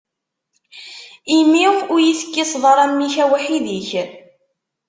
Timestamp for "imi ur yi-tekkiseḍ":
1.37-2.63